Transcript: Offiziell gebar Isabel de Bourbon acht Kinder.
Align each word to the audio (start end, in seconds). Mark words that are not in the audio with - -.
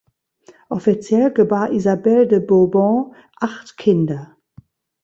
Offiziell 0.69 1.29
gebar 1.31 1.69
Isabel 1.71 2.27
de 2.27 2.39
Bourbon 2.39 3.13
acht 3.35 3.77
Kinder. 3.77 4.35